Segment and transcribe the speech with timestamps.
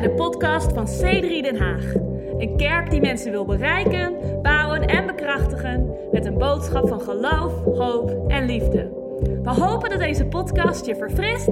[0.00, 1.94] bij de podcast van C3 Den Haag.
[2.38, 8.30] Een kerk die mensen wil bereiken, bouwen en bekrachtigen met een boodschap van geloof, hoop
[8.30, 8.90] en liefde.
[9.42, 11.50] We hopen dat deze podcast je verfrist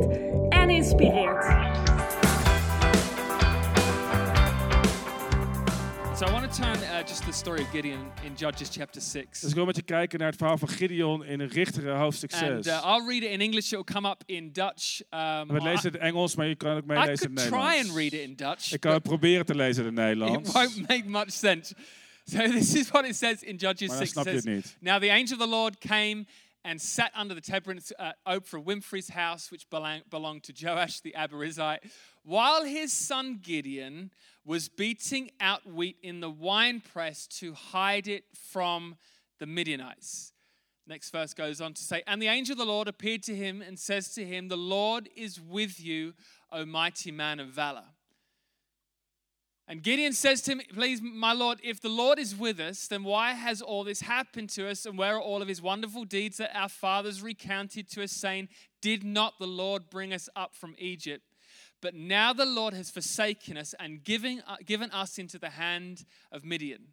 [0.48, 1.46] en inspireert.
[6.46, 9.40] Want to turn uh, just the story of Gideon in Judges chapter 6.
[9.40, 12.42] Dus ik wil met je kijken naar het verhaal van Gideon in Richteren hoofdstuk 6.
[12.42, 13.64] And uh, I'll read it in English.
[13.64, 15.01] It will come up in Dutch.
[15.10, 17.48] Um, We lezen het in Engels, maar je kan ook I, I meelezen in could
[17.48, 18.73] try and read it in Dutch.
[18.73, 21.74] Ik kan het proberen te lezen in het it won't make much sense.
[22.24, 24.10] So this is what it says in Judges Maar dan 6.
[24.10, 24.76] Snap je het niet.
[24.80, 26.26] Now the angel of the Lord came
[26.62, 29.65] and sat under the terebinth at Oprah Winfrey's house, which
[30.09, 31.80] belonged to Joash the Abiezrite,
[32.23, 34.10] while his son Gideon
[34.46, 38.96] was beating out wheat in the winepress to hide it from
[39.41, 40.32] the Midianites.
[40.87, 43.60] Next verse goes on to say, And the angel of the Lord appeared to him
[43.60, 46.15] and says to him, The Lord is with you,
[46.52, 47.82] O mighty man of valor.
[49.68, 53.02] And Gideon says to him, Please, my Lord, if the Lord is with us, then
[53.02, 54.87] why has all this happened to us?
[54.87, 58.49] And where are all of his wonderful deeds that our fathers recounted to us, saying,
[58.80, 61.24] Did not the Lord bring us up from Egypt?
[61.82, 66.05] But now the Lord has forsaken us and giving, uh, given us into the hand
[66.33, 66.88] of Midian.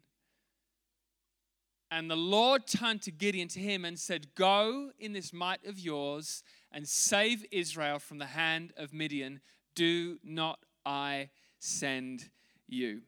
[1.90, 5.78] And the Lord turned to Gideon to him and said, Go in this might of
[5.78, 9.40] yours and save Israel from the hand of Midian.
[9.74, 12.30] Do not I send
[12.66, 13.02] you?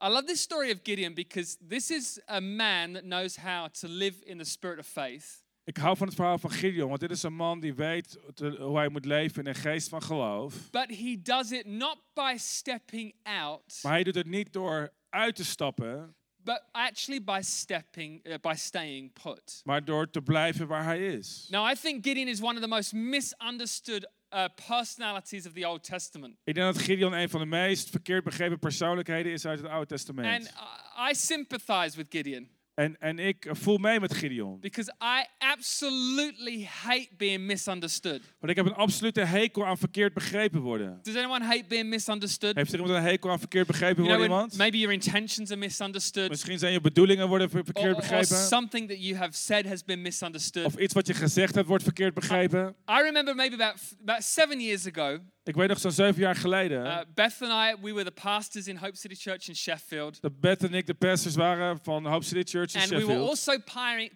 [0.00, 3.88] I love this story of Gideon because this is a man that knows how to
[3.88, 5.39] live in the spirit of faith.
[5.70, 8.18] Ik hou van het verhaal van Gideon, want dit is een man die weet
[8.58, 10.70] hoe hij moet leven in een geest van geloof.
[10.70, 15.36] But he does it not by stepping out, Maar hij doet het niet door uit
[15.36, 19.60] te stappen, but actually by stepping, uh, by staying put.
[19.64, 21.46] maar door te blijven waar hij is.
[21.50, 25.84] Now, I think Gideon is one of the most misunderstood uh, personalities of the Old
[25.84, 26.36] Testament.
[26.44, 29.78] Ik denk dat Gideon een van de meest verkeerd begrepen persoonlijkheden is uit het Oude
[29.80, 30.44] And Testament.
[30.46, 32.48] I- I sympathize with Gideon
[32.80, 34.60] En, en ik voel mee met Gideon.
[34.60, 38.20] because I absolutely hate being misunderstood.
[38.38, 40.98] Want ik heb een absolute hekel aan verkeerd begrepen worden.
[41.02, 42.54] Does anyone hate being misunderstood?
[42.54, 44.56] Heeft er iemand een hekel aan verkeerd begrepen You know, worden, when iemand?
[44.58, 48.36] maybe your intentions are misunderstood, Misschien zijn je bedoelingen worden ver- or, verkeerd or begrepen.
[48.36, 50.64] something that you have said has been misunderstood.
[50.64, 52.74] Of iets wat je gezegd hebt wordt verkeerd begrepen.
[52.88, 55.18] I remember maybe about about seven years ago,
[55.50, 56.84] Ik weet nog zo'n zeven jaar geleden.
[56.86, 60.40] uh, Beth and I we were the pastors in Hope City Church in Sheffield, dat
[60.40, 63.28] Beth en ik de pastors waren van Hope City Church in and we were Sheffield.
[63.28, 63.58] also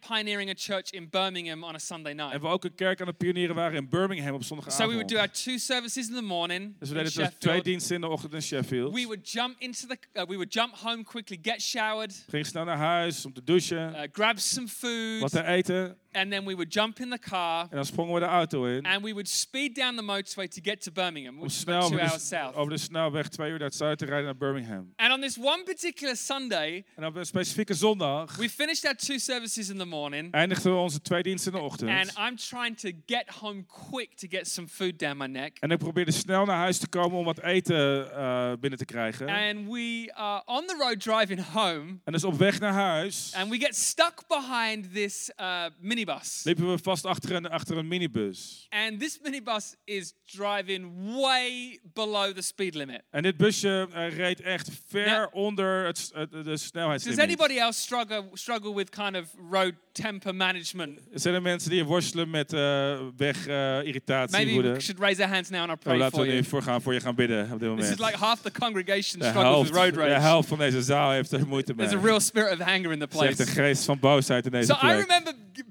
[0.00, 2.32] pioneering, a church in Birmingham on a Sunday night.
[2.32, 4.76] En we ook een kerk aan het pionieren waren in Birmingham op So we would
[4.76, 5.08] zondagavond.
[5.10, 7.64] do our two services in the morning dus we deden twee Sheffield.
[7.64, 8.94] diensten in de ochtend in Sheffield.
[8.94, 12.64] We would jump into the, uh, we would jump home quickly, get showered, Gingen snel
[12.64, 15.96] naar huis om te douchen, uh, grab some food, wat te eten.
[16.14, 18.84] And then we would jump in the car En dan sprongen we de auto in.
[18.86, 21.96] and we would speed down the motorway to get to Birmingham, which is about two
[21.96, 22.54] de, hours south.
[22.54, 24.92] over de snelweg twee uur naar het zuiden te rijden naar Birmingham.
[24.96, 29.18] And on this one particular Sunday, En op een specifieke zondag we finished our two
[29.18, 31.90] services in the morning, eindigden we onze twee diensten in de ochtend.
[31.90, 35.56] and I'm trying to get home quick to get some food down my neck.
[35.60, 39.28] En ik probeerde snel naar huis te komen om wat eten eh, binnen te krijgen.
[39.28, 43.50] And we are on the road driving home, En dus op weg naar huis and
[43.50, 45.64] we get stuck behind this uh,
[46.04, 46.40] minibus.
[46.44, 48.66] liepen we vast achter een, achter een minibus.
[48.70, 53.02] And this minibus is driving way below the speed limit.
[53.10, 57.20] En dit busje eh, reed echt ver Nou- onder het, het- de Does snelheidslimiet.
[57.20, 61.00] anybody else struggle struggle with kind of road temper management?
[61.12, 64.72] Zijn er mensen die worstelen met eh weg, eh, irritatie, Maybe woede?
[64.72, 66.62] we should raise our hands now and I'll Nou, pray laten for we nu voor,
[66.62, 67.88] gaan, voor je gaan bidden op dit This moment.
[68.00, 70.20] is like half the congregation de, struggles helft, with road de rage.
[70.20, 71.86] helft van deze zaal heeft er moeite mee.
[71.86, 73.60] There's a real spirit of anger in the Er is echt een place.
[73.62, 75.00] geest van boosheid in deze So I plek.
[75.00, 75.62] remember g-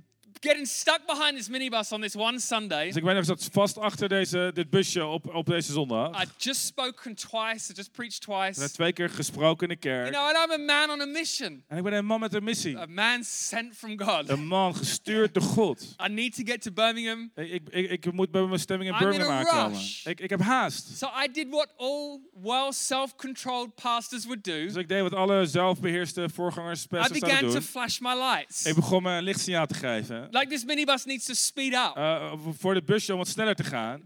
[0.43, 2.85] getting stuck behind this minibus on this one Sunday.
[2.87, 6.21] Dus ik weet nog, ik zat vast achter deze, dit busje op, op deze zondag.
[6.21, 8.71] I'd just spoken twice, I just preached Ik heb twice.
[8.71, 10.13] twee keer gesproken in de You kerk.
[10.13, 11.63] know, and I'm a man on a mission.
[11.67, 12.77] En ik ben een man met een missie.
[12.77, 14.29] A man sent from God.
[14.29, 15.95] Een man gestuurd door God.
[16.07, 17.31] I need to get to Birmingham.
[17.35, 19.77] Ik, ik, ik, ik moet bij mijn stemming in I'm in Birmingham aankomen.
[19.79, 20.05] rush.
[20.05, 20.97] Ik, ik heb haast.
[20.97, 24.63] So I did what all well self-controlled pastors would do.
[24.65, 27.69] Dus ik deed wat alle zelfbeheerste voorgangers I pastors zouden began to doen.
[27.69, 28.65] flash my lights.
[28.65, 30.27] Ik begon een lichtsignaal te geven.
[30.33, 31.91] Like this minibus needs to speed up.
[31.95, 34.01] eh, voor het busje om wat sneller te gaan.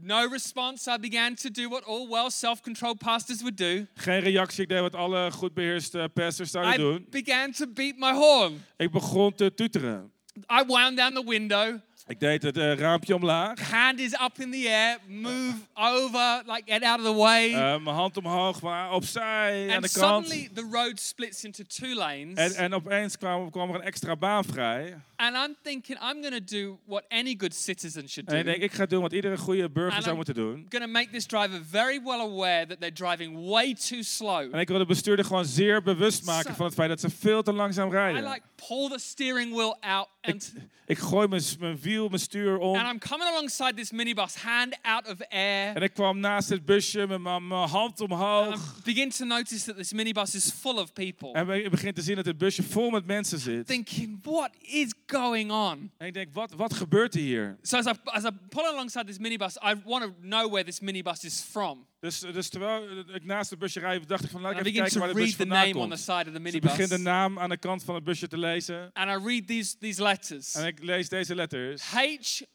[0.00, 0.90] No response.
[0.90, 3.86] I began to do what all well self-controlled pastors would do.
[3.94, 4.62] Geen reactie.
[4.62, 7.06] Ik deed wat alle goed beheerste pastors zouden I doen.
[7.10, 8.64] began to beat my horn.
[8.76, 10.12] Ik begon te toeteren.
[10.50, 11.78] I wound down the window.
[12.06, 13.70] Ik deed het eh, raampje omlaag.
[13.70, 14.98] Hand is up in the air.
[15.06, 17.52] Move over, like get out of the way.
[17.52, 20.26] Eh, mijn hand omhoog, maar opzij aan and de kant.
[20.26, 22.34] suddenly the road splits into two lanes.
[22.34, 24.96] En, en opeens kwam, kwam er een extra baan vrij.
[25.22, 28.34] and I'm thinking, I'm going to do what any good citizen should do.
[28.34, 30.66] En ik denk, ik ga doen wat iedere goede burger zou moeten doen.
[30.68, 34.54] going to make this driver very well aware that they're driving way too slow.
[34.54, 37.42] En ik wil de bestuurder gewoon zeer bewust maken van het feit dat ze veel
[37.42, 38.22] te langzaam I rijden.
[38.22, 40.52] like pull the steering wheel out and
[40.86, 42.76] Ik gooi mijn, mijn wiel, mijn stuur om.
[42.76, 45.76] and I'm coming alongside this minibus, hand out of air.
[45.76, 48.82] En ik kwam naast het busje met mijn, mijn hand And I omhoog.
[48.84, 51.32] begin to notice that this minibus is full of people.
[51.32, 53.66] En ik begin te zien dat het busje vol met mensen zit.
[53.66, 55.90] Thinking, what is going on?
[55.98, 57.58] En ik denk, wat, wat gebeurt er hier?
[57.62, 60.80] So as I, as I pull alongside this minibus, I want to know where this
[60.80, 61.86] minibus is from.
[62.02, 62.84] Dus, dus terwijl
[63.14, 65.28] ik naast het busje rijd, dacht ik van, laat ik even kijken waar het read
[65.28, 65.98] busje vandaan on the komt.
[65.98, 68.38] side of the Dus ik begin de naam aan de kant van het busje te
[68.38, 68.90] lezen.
[68.92, 70.54] And I read these, these letters.
[70.54, 71.82] En ik lees deze letters.
[71.82, 72.52] H-O-P-E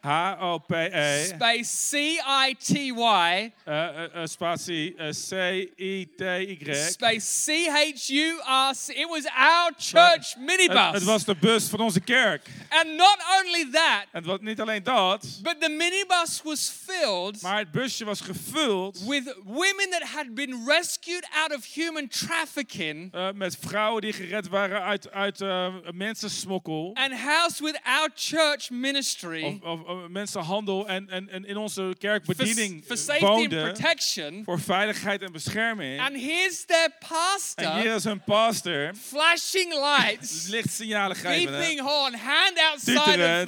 [0.00, 4.94] H-O-P-E, space C-I-T-Y eh, eh, eh, spatie,
[5.28, 6.74] C-I-T-Y.
[6.90, 8.88] space C-H-U-R-C.
[8.88, 10.92] It was our church minibus.
[10.92, 12.46] het was de bus van onze kerk.
[12.68, 18.04] And not only that, En niet alleen dat, but the minibus was filled maar busje
[18.04, 24.00] was gevuld with women that had been rescued out of human trafficking eh, met vrouwen
[24.02, 26.90] die gered waren uit, uit eh, mensensmokkel.
[26.94, 31.94] and housed with our church ministry Of, of, of mensenhandel en, en, en in onze
[31.98, 34.42] kerk for, bediening for safety and protection.
[34.44, 36.00] Voor veiligheid en bescherming.
[36.00, 38.94] And here's their En pastor hier is een pastor.
[38.94, 41.52] flashing lights, Lichtsignalen geven.
[41.58, 42.98] beeping horn, hand outside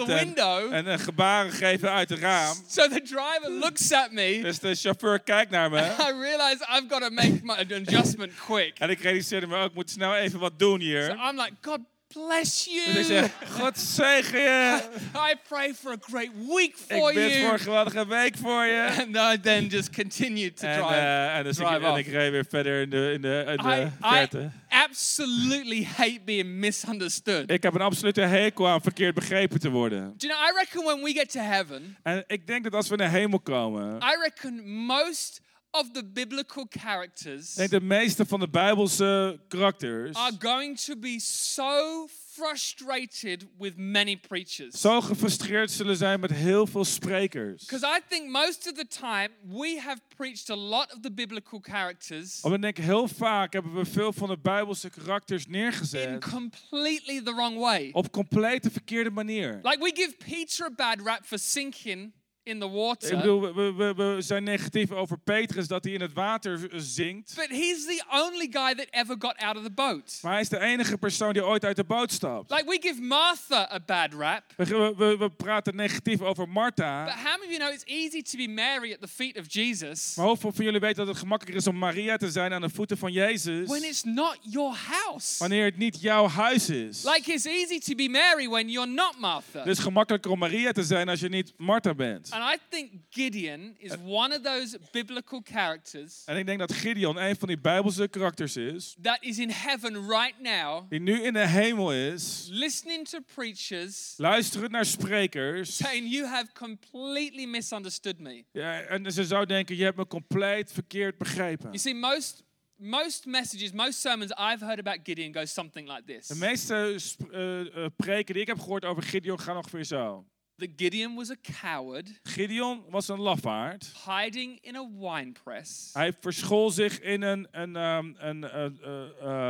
[0.00, 0.72] of the en, window.
[0.72, 2.56] en een gebaren geven uit het raam.
[2.68, 4.40] So the driver looks at me.
[4.42, 5.80] Dus de chauffeur kijkt naar me.
[6.08, 8.78] I realize I've got to make my adjustment quick.
[8.78, 11.10] En ik realiseerde me ook, ik moet snel even wat doen So hier.
[11.10, 11.78] I'm like, God
[12.14, 13.04] bless Dus ik you.
[13.04, 14.80] zeg, God zegen je.
[15.30, 17.52] I pray for a great week Ik for bid voor you.
[17.52, 18.88] een geweldige week voor je.
[19.06, 20.94] And I then just continued to En, drive.
[20.94, 21.98] eh, en, dus ik, drive en off.
[21.98, 26.48] ik reed weer verder in de, in de, in de I, I absolutely hate being
[26.48, 27.50] misunderstood.
[27.50, 30.14] Ik heb een absolute hekel aan verkeerd begrepen te worden.
[30.16, 32.88] Do you know, I reckon when we get to heaven, En ik denk dat als
[32.88, 35.40] we naar hemel komen, I reckon most
[35.74, 40.96] of the biblical characters ik denk de meeste van de Bijbelse karakters are going to
[40.96, 44.80] be so frustrated with many preachers.
[44.80, 47.64] zo gefrustreerd zullen zijn met heel veel sprekers.
[47.64, 51.58] Because I think most of the time we have preached a lot of the biblical
[51.62, 56.30] characters Want ik denk heel vaak hebben we veel van de Bijbelse karakters in neergezet
[56.30, 57.90] completely the wrong way.
[57.92, 59.60] op complete verkeerde manier.
[59.62, 62.12] Like we give Peter a bad rap for sinking
[62.44, 66.00] in the Ik water, bedoel, we, we, we- zijn negatief over Petrus dat hij in
[66.00, 67.34] het water zinkt.
[67.36, 70.18] but he's the only guy that ever got out of the boat.
[70.22, 72.50] Maar hij is de enige persoon die ooit uit de boot stapt.
[72.50, 77.04] Like we give Martha a bad rap, We, we, we- praten negatief over but Martha.
[77.06, 80.14] how many of you know it's easy to be Mary at the feet of Jesus
[80.16, 82.68] Maar hoeveel van jullie weten dat het gemakkelijker is om Maria te zijn aan de
[82.70, 83.68] voeten van Jezus?
[83.68, 85.38] when it's not your house?
[85.38, 87.04] Wanneer het niet jouw huis is.
[87.04, 89.58] Like it's easy to be Mary when you're not Martha.
[89.58, 92.32] Het is gemakkelijker om Maria te zijn als je niet Martha bent.
[92.34, 97.16] And I think Gideon is one of those biblical characters En ik denk dat Gideon
[97.16, 98.96] een van die Bijbelse karakters is.
[99.02, 102.46] that is in heaven right now, Die nu in de hemel is.
[102.50, 105.76] listening to preachers Luisterend naar sprekers.
[105.76, 108.44] saying, You have completely misunderstood me.
[108.52, 111.64] Ja, en ze zou denken, je hebt me compleet verkeerd begrepen.
[111.64, 112.42] You see, most.
[112.76, 116.26] Most messages, most sermons I've heard about Gideon go something like this.
[116.26, 116.96] De meeste
[117.32, 120.24] eh, preken die ik heb gehoord over Gideon gaan ongeveer zo.
[120.56, 123.92] That Gideon was a coward Gideon was een lafaard.
[124.06, 128.64] hiding in a wine press Hij verschool zich in een, een, ehm, een eh,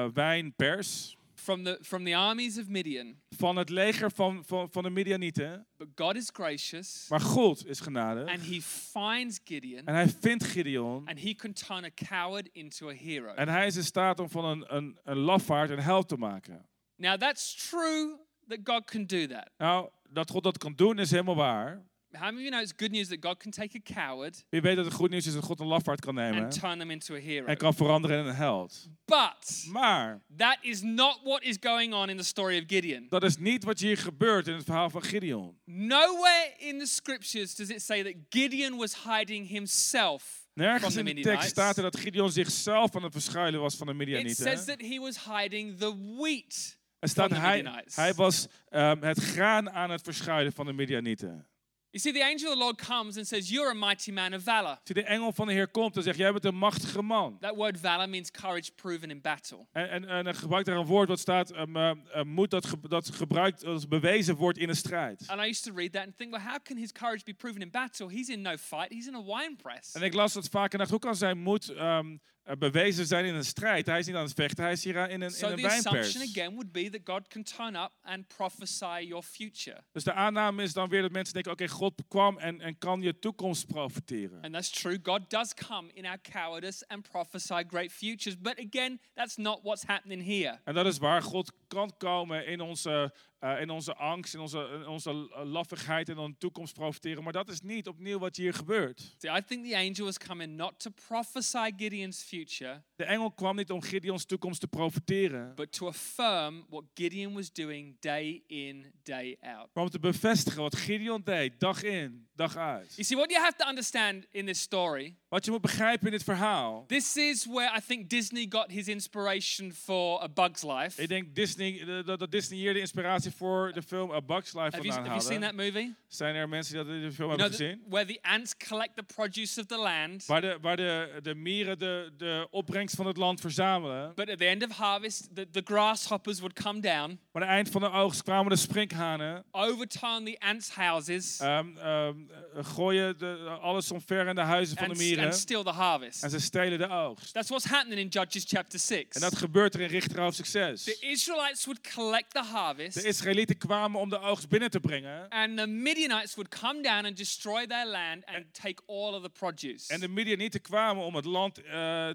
[0.04, 3.14] eh, wijnpers from the, from the armies of Midian.
[3.36, 5.66] van het leger van, van, van de Midianieten.
[5.76, 8.28] But God is gracious Maar God is genadig.
[8.28, 8.60] and he
[8.92, 11.06] finds Gideon En hij vindt Gideon.
[11.08, 13.34] and he can turn a coward into a hero.
[13.34, 16.66] En hij is in staat om van een, een, een lafaard een held te maken.
[16.96, 18.16] Now that's true
[18.48, 19.50] that God can do that.
[19.58, 21.82] Nou, dat God dat kan doen is helemaal waar.
[22.14, 24.60] How many of you know it's good news that God can take a coward Wie
[24.60, 26.42] weet dat het goed nieuws is dat God een lafaard kan nemen.
[26.42, 27.46] and turn them into a hero?
[27.46, 28.88] En kan veranderen in een held.
[29.04, 33.06] But Maar that is not what is going on in the story of Gideon.
[33.08, 35.56] dat is niet wat hier gebeurt in het verhaal van Gideon.
[35.64, 40.22] Nowhere in the scriptures does it say that Gideon was hiding himself
[40.54, 41.48] from Nergens the in de tekst Midianites.
[41.50, 44.44] staat er dat Gideon zichzelf aan het verschuilen was van de It Midianieten.
[44.44, 46.78] says that he was hiding the wheat.
[47.04, 51.46] Er staat hij, hij was ehm, het graan aan het verschuilen van de Midianieten.
[51.90, 54.42] You see, the angel of the Lord comes and says, You're a mighty man of
[54.42, 54.78] valor.
[54.84, 57.38] Zie, de engel van de Heer komt en zegt, jij bent een machtige man.
[57.40, 59.66] That word valor means courage proven in battle.
[59.72, 61.92] En, en, en hij gebruikt daar een woord wat staat, um, uh,
[62.22, 65.24] moed dat, ge- dat gebruikt, dat bewezen wordt in een strijd.
[65.26, 67.60] And I used to read that and think, well, how can his courage be proven
[67.60, 68.08] in battle?
[68.10, 69.92] He's in no fight, he's in a wine press.
[69.92, 72.20] En ik las dat vaak en dacht, hoe kan zijn moed um,
[72.58, 73.86] bewezen zijn in een strijd?
[73.86, 75.66] Hij is niet aan het vechten, hij is hier in een, in So een the
[75.66, 76.30] assumption wijnpers.
[76.30, 79.80] again would be that God can turn up and prophesy your future.
[79.92, 83.02] Dus de aanname is dan weer dat mensen denken, oké, God kwam en, en kan
[83.02, 84.42] je toekomst profiteren.
[84.42, 84.98] And that's true.
[85.02, 88.40] God does come in our cowardice and prophesy great futures.
[88.40, 90.58] But again, that's not what's happening here.
[90.64, 94.68] En dat is waar God kan komen in onze, eh, in onze angst, in onze,
[94.80, 95.12] in onze
[95.44, 97.22] laffigheid en dan toekomst profiteren.
[97.24, 99.14] Maar dat is niet opnieuw wat hier gebeurt.
[99.18, 103.56] See, I think the angel was coming not to prophesy Gideon's future, De engel kwam
[103.56, 108.92] niet om Gideons toekomst te profiteren, but to affirm what Gideon was doing day in,
[109.02, 109.68] day out.
[109.72, 112.92] maar om te bevestigen wat Gideon deed, dag in, dag uit.
[112.94, 116.12] You see, what you have to understand in this story, Wat je moet begrijpen in
[116.12, 116.84] dit verhaal.
[116.86, 121.02] this is where I think Disney got his inspiration for A Bug's Life.
[121.02, 124.52] Ik denk Disney, eh, dat, dat Disney hier de inspiratie voor de film A Bug's
[124.52, 125.72] Life Have you, vandaan have you seen that haalde.
[125.72, 125.94] movie?
[126.08, 127.82] Zijn er mensen die de film hebben gezien?
[127.88, 131.78] where the ants collect the produce of the land, Waar de, waar de, de mieren
[131.78, 134.12] de, de opbrengst van het land verzamelen.
[134.14, 137.56] but at the end of harvest, the, the grasshoppers would come down, Maar aan het
[137.56, 139.44] eind van de oogst kwamen de sprinkhanen.
[139.50, 142.08] overturn the ants' houses, ehm, eh,
[142.54, 145.24] gooien de, alles omver in de huizen van de mieren.
[145.24, 146.22] and steal the harvest.
[146.22, 147.32] En ze stelen de oogst.
[147.32, 149.04] That's what's happening in Judges chapter 6.
[149.08, 150.82] En dat gebeurt er in Richter hoofdstuk 6.
[150.84, 155.28] The Israelites would collect the De harvest, Israëlieten kwamen om de oogst binnen te brengen.
[155.28, 159.30] and the Midianites would come down and destroy their land and take all of the
[159.30, 159.92] produce.
[159.92, 161.72] En de Midianieten kwamen om het land eh,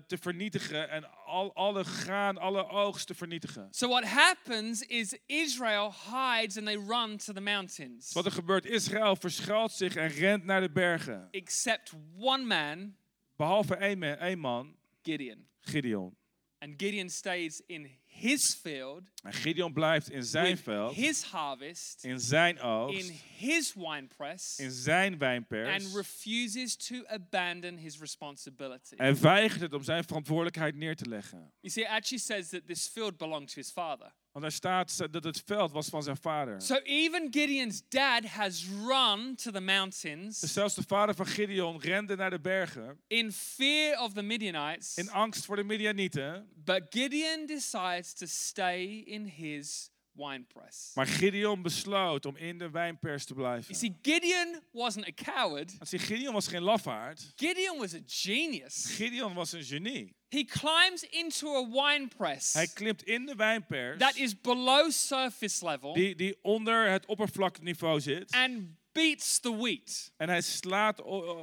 [0.07, 3.67] te vernietigen en al, alle graan, alle oogst te vernietigen.
[3.71, 8.13] So what happens is Israel hides and they run to the mountains.
[8.13, 11.27] Wat er gebeurt, Israël verschuilt zich en rent naar de bergen.
[11.31, 12.95] Except one man,
[13.35, 15.47] Behalve één, man- één man, Gideon.
[15.59, 16.15] Gideon.
[16.59, 22.19] And Gideon stays in his field, En Gideon blijft in zijn veld, his harvest, in
[22.19, 25.93] zijn in oogst, his winepress, in zijn and wijnpers.
[25.93, 28.95] refuses to abandon his responsibility.
[28.95, 31.51] En weigert het om zijn verantwoordelijkheid neer te leggen.
[31.59, 34.11] You see, it actually says that this field belonged to his father.
[34.31, 36.61] Want er staat dat het veld was van zijn vader.
[36.61, 41.79] So even Gideon's dad has run to the Dus mountains zelfs de vader van Gideon
[41.79, 44.95] rende naar de bergen in fear of the Midianites.
[44.97, 46.49] in angst voor de Midianieten.
[46.55, 49.89] But Gideon decides to stay in his
[50.27, 50.91] winepress.
[50.95, 53.75] Maar Gideon besloot om in de wijnpers te You blijven.
[53.75, 55.77] see, Gideon wasn't a coward.
[55.77, 57.33] Want Gideon was geen lafaard.
[57.35, 58.85] Gideon was a genius.
[58.95, 60.17] Gideon was een genie.
[60.29, 65.65] He climbs into a wine press Hij klimt in de wijnpers that is below surface
[65.65, 68.31] level die, die onder het oppervlakniveau zit.
[68.31, 70.11] and beats the wheat.
[70.17, 71.01] En hij slaat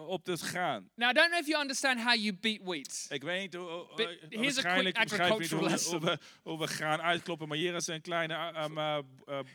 [0.08, 0.88] op het graan.
[0.94, 3.06] Now, I don't know if you understand how you beat wheat.
[3.08, 6.66] Ik weet niet hoe, But here's a quick hoe, agricultural we- hoe we, hoe we
[6.66, 7.48] graan uitkloppen.
[7.48, 9.04] Maar hier is een kleine um,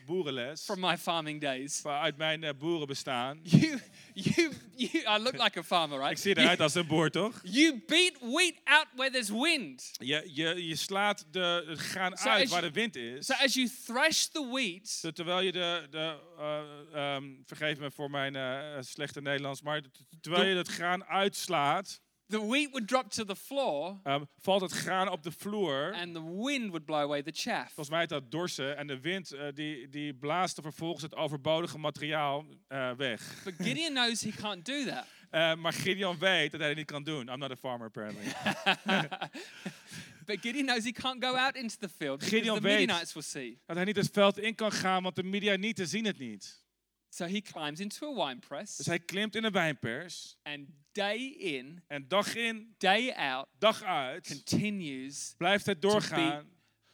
[0.06, 0.64] boerenles.
[0.64, 1.86] From my farming days.
[1.86, 3.40] Uit mijn eh, boerenbestaan.
[3.52, 3.80] You,
[4.14, 6.10] you, you, I look like a farmer, right?
[6.12, 7.40] Ik zie eruit als een boer, toch?
[7.42, 9.90] You beat wheat out where there's wind.
[9.98, 13.26] Je, je, je slaat de, het graan uit waar de wind is.
[13.26, 16.16] So as you thresh the wheat, Zo, Terwijl je de, de
[16.92, 19.82] ehm, vergeef me voor mijn eh, slechte Nederlands, maar
[20.20, 22.00] terwijl je het graan uitslaat,
[22.32, 25.92] the wheat would drop to the floor ehm, valt het graan op de vloer.
[25.94, 27.66] and the wind would blow away the chaff.
[27.66, 31.78] Volgens mij dat dorsen en de wind eh, die, die blaast er vervolgens het overbodige
[31.78, 33.42] materiaal eh, weg.
[33.44, 35.04] But Gideon knows he can't do that.
[35.32, 37.28] Eh, maar Gideon weet dat hij dat niet kan doen.
[37.28, 38.24] I'm not a farmer apparently.
[40.26, 43.22] But Gideon knows he can't go out into the field because Gideon the Midianites will
[43.22, 43.60] see.
[43.66, 46.61] dat hij niet het veld in kan gaan, want de Midianieten zien het niet.
[47.14, 51.18] So he climbs into a wine Dus press hij klimt in een wijnpers and day
[51.38, 56.48] in, en dag in, day out, dag uit continues blijft hij doorgaan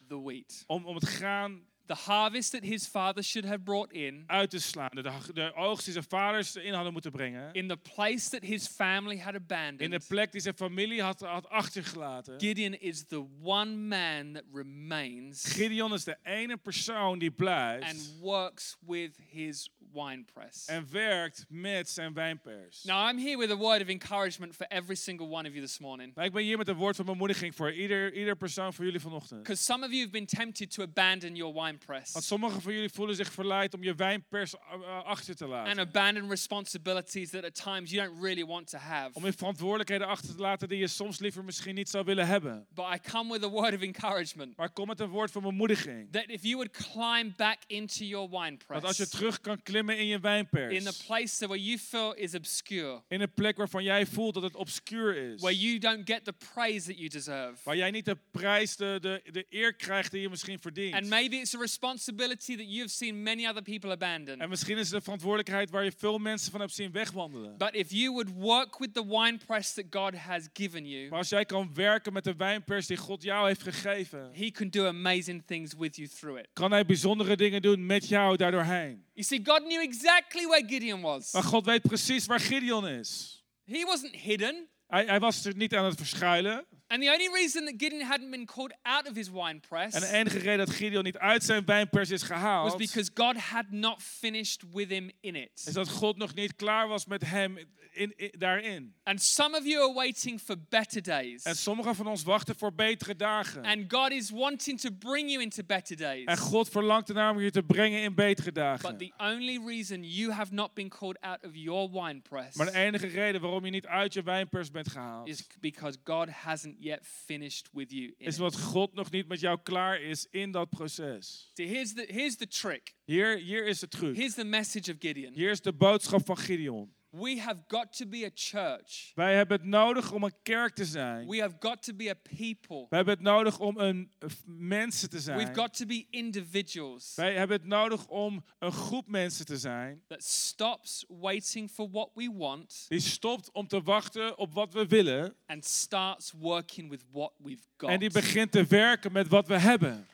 [0.07, 0.63] the wheat.
[0.67, 4.59] om, om het graan The harvest that his father should have brought in, uit te
[4.59, 4.89] slaan.
[4.93, 7.53] De, de oogst die zijn vaders in hadden moeten brengen.
[7.53, 9.91] in the place that his family had In abandoned.
[9.91, 12.39] de plek die zijn familie had, had achtergelaten.
[12.39, 18.13] Gideon is the one man that remains Gideon is de ene persoon die blijft and
[18.21, 20.65] works with his wine press.
[20.65, 22.83] en werkt met zijn wijnpers.
[22.83, 25.79] Now, I'm here with a word of encouragement for every single one of you this
[25.79, 26.15] morning.
[26.15, 28.99] Nou, ik ben hier met een woord van bemoediging voor ieder, ieder persoon voor jullie
[28.99, 29.43] vanochtend.
[29.43, 32.73] Because some of you have been tempted to abandon your wine press Want sommigen van
[32.73, 35.79] jullie voelen zich verleid om je wijnpers uh, uh, achter te and laten.
[35.79, 39.09] abandon responsibilities that at times you don't really want to have.
[39.13, 42.67] Om je verantwoordelijkheden achter te laten die je soms liever misschien niet zou willen hebben.
[42.73, 46.11] But I come with a word of encouragement Maar kom met een woord van bemoediging.
[46.11, 49.61] that if you would climb back into your wine Dat als je press terug kan
[49.61, 50.73] klimmen klimmen in je wijnpers.
[50.73, 54.43] in the place where you feel is obscure, in een plek waarvan jij voelt dat
[54.43, 55.41] het obscuur is.
[55.41, 57.53] where you don't get the praise that you deserve.
[57.63, 60.93] Waar jij niet de prijs, de, de, de eer krijgt die je misschien verdient.
[60.93, 64.39] And maybe it's a responsibility that you've seen many other people abandon.
[64.39, 67.57] En misschien is het een verantwoordelijkheid waar je veel mensen van hebt zien wegwandelen.
[67.57, 71.29] But if you would work with the winepress that God has given you, Maar als
[71.29, 75.43] jij kan werken met de wijnpers die God jou heeft gegeven, He can do amazing
[75.45, 76.47] things with you through it.
[76.53, 79.05] kan hij bijzondere dingen doen met jou daardoorheen.
[79.13, 81.31] You see, God knew exactly where Gideon was.
[81.33, 83.43] Maar God weet precies waar Gideon is.
[83.65, 84.67] He wasn't hidden.
[84.87, 86.65] Hij, hij was er niet aan het verschuilen.
[86.89, 90.01] And the only reason that Gideon hadn't been called out of his wine press En
[90.01, 93.65] de enige reden dat Gideon niet uit zijn wijnpers is was gehaald, because God had
[93.69, 95.73] not finished with him in is it.
[95.73, 97.57] dat God nog niet klaar was met hem
[97.91, 98.93] in, in- daarin.
[99.03, 101.43] And some of you are waiting for better days.
[101.43, 103.65] En sommigen van ons wachten voor betere dagen.
[103.65, 106.25] And God is wanting to bring you into better days.
[106.25, 108.97] En God verlangt ernaar om je te brengen in betere dagen.
[108.97, 112.65] But the only reason you have not been called out of your wine press Maar
[112.65, 116.75] de enige reden waarom je niet uit je wijnpers bent gehaald, is because God hasn't
[116.79, 118.13] yet finished with you.
[118.17, 121.51] Is wat God nog niet met jou klaar is in dat proces.
[121.53, 122.95] See, here's the, here's the trick.
[123.05, 124.15] Hier, hier is de truc.
[124.15, 125.33] Here's the message of Gideon.
[125.33, 126.93] Hier is de boodschap van Gideon.
[127.11, 129.11] We have got to be a church.
[129.15, 131.27] Wij hebben het nodig om een kerk te zijn.
[131.27, 132.85] We have got to be a people.
[132.89, 135.55] We hebben het nodig om een f- mensen te We've zijn.
[135.55, 140.23] got to be individuals Wij hebben het nodig om een groep mensen te zijn that
[140.23, 145.35] stops waiting for what we want die stopt om te wachten op wat we willen
[145.45, 147.89] and starts working with what we've got.
[147.89, 150.07] en die begint te werken met wat we hebben.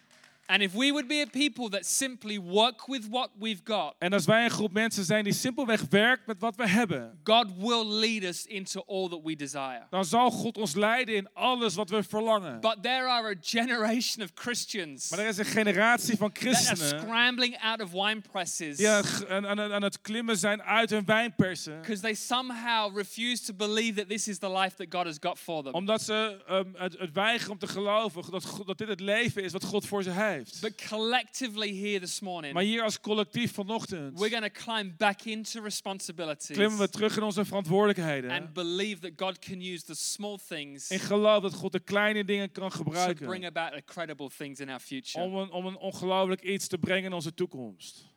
[0.48, 4.14] And if we would be a people that simply work with what we've got, En
[4.14, 7.86] als wij een groep mensen zijn die simpelweg werkt met wat we hebben, God will
[7.86, 9.88] lead us into all that we desire.
[9.90, 12.60] dan zal God ons leiden in alles wat we verlangen.
[12.60, 16.50] But there are a generation of Christians Maar er is een generatie van that are
[16.54, 21.82] christenen scrambling out of wine presses die aan aan, het klimmen zijn uit hun wijnpersen.
[21.82, 25.40] because they somehow refuse to believe that this is the life that God has got
[25.40, 25.74] for them.
[25.74, 29.52] Omdat ze ehm, het, het weigeren om te geloven dat, dat dit het leven is
[29.52, 30.34] wat God voor ze heeft.
[30.62, 35.22] But collectively here this morning, Maar hier als collectief vanochtend we're going to climb back
[35.22, 38.32] into responsibilities klimmen we terug in onze verantwoordelijkheden.
[38.32, 42.26] and believe that God can use the small things In geloof dat God de kleine
[42.26, 43.46] dingen kan to bring gebruiken.
[43.46, 45.26] about incredible things in our future.
[45.26, 48.14] Om een, om een ongelooflijk iets te brengen in onze toekomst.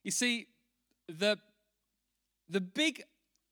[0.00, 0.48] You see,
[1.18, 1.38] the,
[2.50, 2.92] the big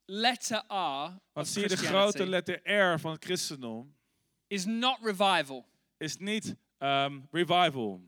[0.05, 2.61] letter R Want zie je de grote letter
[2.95, 3.95] R van het christendom
[4.47, 5.67] is not revival.
[5.99, 8.01] is niet ehm, revival.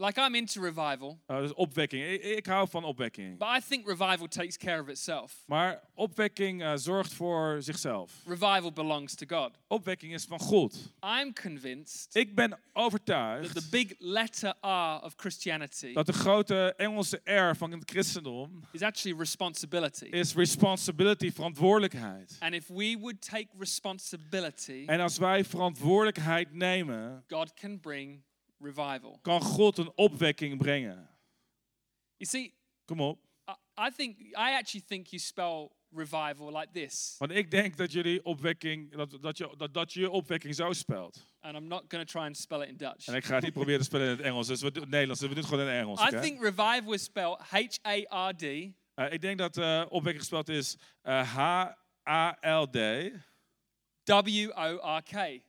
[0.00, 2.04] Like I'm into revival, Uh, dus opwekking.
[2.04, 3.38] Ik, ik hou van opwekking.
[3.38, 5.42] but I think revival takes care of itself.
[5.46, 8.12] Maar opwekking eh, zorgt voor zichzelf.
[8.26, 9.50] Revival belongs to God.
[9.68, 10.92] Opwekking is van God.
[11.02, 16.74] I'm convinced Ik ben that overtuigd the big letter R of Christianity dat de grote
[16.76, 20.04] Engelse R van het christendom is actually responsibility.
[20.04, 22.36] is responsibility, verantwoordelijkheid.
[22.40, 28.26] And if we would take responsibility, En als wij verantwoordelijkheid nemen, God can bring
[28.58, 29.18] revival.
[29.22, 31.08] kan God een opwekking brengen.
[32.16, 33.18] You see, Kom op.
[33.50, 37.14] I, I think I actually think you spell revival like this.
[37.18, 41.26] Want ik denk dat jullie opwekking, dat, dat, je, dat, dat je opwekking zo spelt.
[41.40, 43.06] And I'm not going to try and spell it in Dutch.
[43.06, 44.90] En ik ga het niet proberen te spellen in het Engels, dus we doen het
[44.90, 46.12] Nederlands, dus we doen het gewoon in het Engels.
[46.12, 47.54] I think revival is spelled H
[47.86, 52.76] A R D Eh, ik denk dat eh, opwekking gespeld is eh, H-A-L-D.
[54.04, 55.42] W O R K.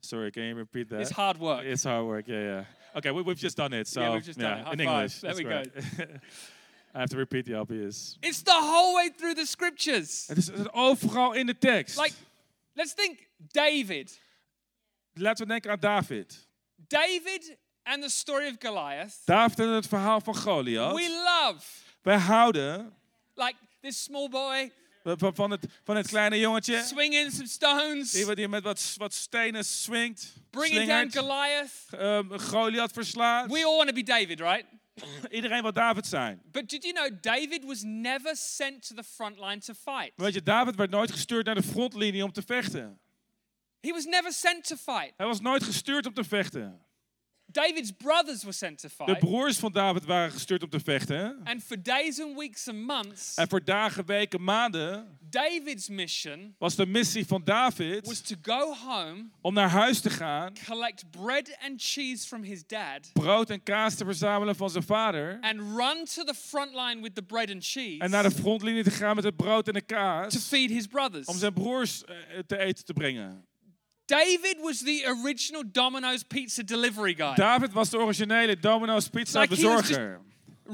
[0.00, 1.00] Sorry, can you repeat that?
[1.00, 1.64] It's hard work.
[1.64, 2.64] It's hard work, yeah, yeah.
[2.96, 4.64] Okay, we, we've just done it, so Yeah, we've just done yeah, it.
[4.64, 4.88] High in five.
[4.88, 5.20] English.
[5.20, 5.70] There we great.
[6.94, 8.16] I have to repeat the obvious.
[8.22, 10.26] It's the whole way through the scriptures.
[10.28, 11.98] Het is, het is overal in de tekst.
[11.98, 12.14] Like,
[12.74, 14.20] let's think David.
[15.14, 16.46] Laten we denken aan David.
[16.88, 19.22] David and the story of Goliath.
[19.24, 20.94] David en het verhaal van Goliath.
[20.94, 21.64] We love.
[22.02, 22.92] Wij houden
[23.34, 24.72] Like this small boy
[25.16, 26.82] van, van, het, van het kleine jongetje.
[26.82, 30.32] swinging some stones, Die, die met wat, wat stenen swingt.
[30.50, 31.70] bringing down Goliath.
[31.90, 33.50] ehm, Goliath verslaat.
[33.52, 34.64] We all want to be David, right?
[35.30, 36.42] Iedereen wil David zijn.
[36.52, 40.12] But did you know David was never sent to the front line to fight?
[40.16, 42.98] Maar weet je, David werd nooit gestuurd naar de frontlinie om te vechten.
[43.80, 45.12] He was never sent to fight.
[45.16, 46.80] Hij was nooit gestuurd om te vechten.
[47.52, 49.18] David's brothers were sent to De fight.
[49.18, 51.40] broers van David waren gestuurd om te vechten.
[51.44, 56.74] And for days and weeks and months, En voor dagen, weken, maanden David's mission was
[56.76, 61.56] de missie van was David to go home, om naar huis te gaan, collect bread
[61.60, 66.04] and cheese from his dad, brood en kaas te verzamelen van zijn vader and run
[66.14, 69.14] to the front line with the bread and cheese en naar de frontlinie te gaan
[69.14, 71.26] met het brood en de to kaas feed his brothers.
[71.26, 72.14] om zijn broers eh,
[72.46, 73.46] te eten te brengen.
[74.08, 77.36] David was the original Domino's pizza delivery guy.
[77.36, 80.18] David was de originele Domino's pizza Like bezorger.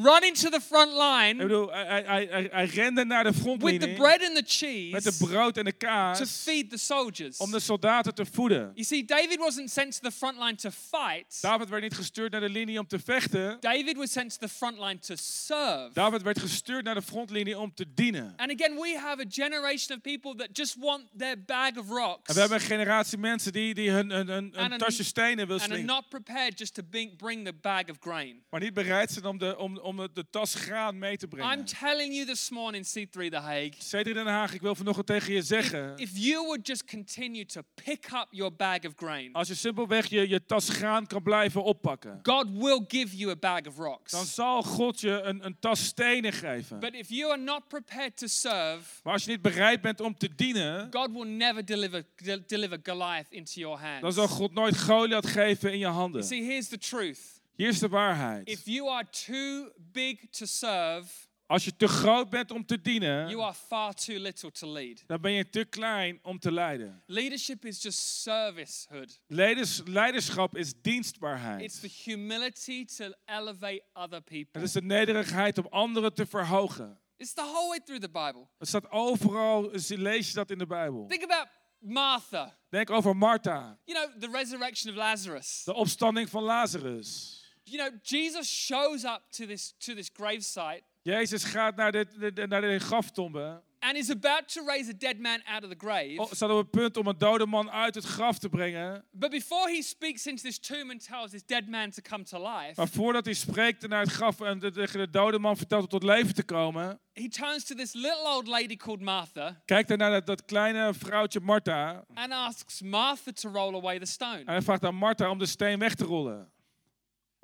[0.03, 3.29] Running to the front Ik line bedoel, hij, hij, hij, hij- hij rende naar de
[3.31, 6.71] with the frontlinie bread and the met de cheese brood en de to kaas feed
[6.71, 7.37] the soldiers.
[7.37, 8.71] om de soldaten te voeden.
[8.75, 11.39] You see, David wasn't sent to the front line to fight.
[11.43, 13.57] David werd niet gestuurd naar de linie om te vechten.
[13.61, 15.91] David was sent to the front line to serve.
[15.93, 18.33] David werd gestuurd naar de frontlinie om te dienen.
[18.37, 22.29] And again, we have a generation of people that just want their bag of rocks
[22.29, 25.47] En we hebben een generatie mensen die, die hun, hun, hun, hun een- tasje stenen
[25.47, 25.95] wil and are slingen.
[25.95, 28.43] not prepared just to bring, bring the bag of grain.
[28.51, 31.65] Maar niet bereid zijn om de, om, om de, tas graan mee te I'm brengen.
[31.65, 35.43] telling you this morning, C3 The Hague, C3 Den Haag, ik wil vanochtend tegen je
[35.43, 35.93] zeggen.
[35.97, 40.07] if you would just continue to pick up your bag of grain, Als je simpelweg
[40.07, 42.19] je, je tas graan kan blijven oppakken.
[42.23, 44.35] God will give you a bag of Dan rocks.
[44.35, 46.81] zal God je een, een tas stenen geven.
[46.81, 50.17] But if you are not prepared to serve, Maar als je niet bereid bent om
[50.17, 50.89] te dienen.
[50.91, 54.15] God will never deliver, de- deliver Goliath into your Dan hands.
[54.17, 56.25] zal God nooit Goliath geven in je You handen.
[56.25, 57.34] see, here's the truth.
[57.57, 58.49] Hier is de waarheid.
[58.49, 61.09] If you are too big to serve,
[61.47, 63.41] Als je te groot bent om te you dienen.
[63.41, 65.05] are far too little to lead.
[65.07, 67.03] Dan ben je te klein om te leiden.
[67.07, 69.21] Leadership is just servicehood.
[69.27, 71.61] Leiders, leiderschap is dienstbaarheid.
[71.63, 74.49] It's the humility to elevate other people.
[74.53, 76.99] Het is de nederigheid om anderen te verhogen.
[77.17, 78.49] It's the whole way through the Bible.
[78.59, 81.07] Het staat overal, lees je dat in de Bijbel.
[81.07, 81.47] Think about
[81.79, 82.57] Martha.
[82.69, 85.63] Denk over Martha, You know, the resurrection of Lazarus.
[85.65, 87.43] de opstanding van Lazarus.
[87.67, 92.33] You know, Jesus shows up to this to this gravesite Jezus gaat naar de, de-
[92.33, 93.63] de- naar de graftombe.
[93.79, 96.15] and is about to raise a dead man out of the grave.
[96.17, 99.05] Oh, Staat op het punt om een dode man uit het graf te brengen.
[99.11, 102.39] But before he speaks into this tomb and tells this dead man to come to
[102.39, 105.83] life, Maar voordat hij spreekt naar het graf en de- tegen de dode man vertelt
[105.83, 107.01] om tot leven te komen.
[107.13, 110.95] he turns to this little old lady called Martha Kijkt hij naar dat, dat kleine
[110.95, 112.05] vrouwtje Martha.
[112.15, 114.39] and asks Martha to roll away the stone.
[114.39, 116.53] En hij vraagt aan Martha om de steen weg te rollen.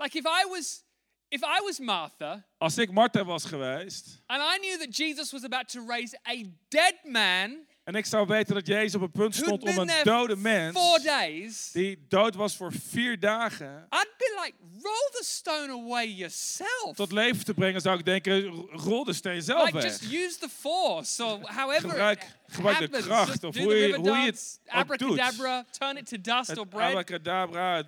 [0.02, 0.84] Like if I was
[1.28, 4.22] if I was Martha Als ik Martha was geweest.
[4.26, 8.26] and I knew that Jesus was about to raise a dead man En ik zou
[8.26, 11.02] weten dat Jezus op het punt stond om een dode mens.
[11.02, 13.86] days, Die dood was voor vier dagen.
[13.90, 14.09] I'd
[14.44, 16.96] like, roll the stone away yourself.
[16.96, 19.84] Tot leven te brengen zou ik denken, rol de steen zelf Like weg.
[20.00, 24.24] just use the force or however Gebruik- gebruik de kracht of hoe je- hoe je
[24.26, 24.72] het doet.
[24.74, 26.88] abracadabra, turn it to dust or bread.
[26.88, 27.86] abracadabra, het,